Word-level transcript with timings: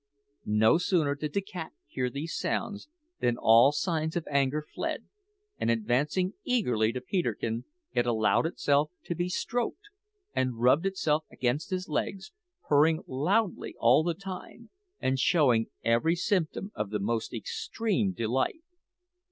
No 0.47 0.79
sooner 0.79 1.13
did 1.13 1.33
the 1.35 1.43
cat 1.43 1.73
hear 1.85 2.09
these 2.09 2.35
sounds 2.35 2.89
than 3.19 3.37
all 3.37 3.71
signs 3.71 4.15
of 4.15 4.25
anger 4.31 4.63
fled, 4.73 5.05
and 5.59 5.69
advancing 5.69 6.33
eagerly 6.43 6.91
to 6.93 7.01
Peterkin, 7.01 7.65
it 7.93 8.07
allowed 8.07 8.47
itself 8.47 8.89
to 9.03 9.13
be 9.13 9.29
stroked, 9.29 9.91
and 10.33 10.59
rubbed 10.59 10.87
itself 10.87 11.25
against 11.31 11.69
his 11.69 11.87
legs, 11.87 12.31
purring 12.67 13.03
loudly 13.05 13.75
all 13.77 14.01
the 14.01 14.15
time, 14.15 14.71
and 14.99 15.19
showing 15.19 15.67
every 15.83 16.15
symptom 16.15 16.71
of 16.73 16.89
the 16.89 16.97
most 16.99 17.31
extreme 17.31 18.11
delight. 18.11 18.63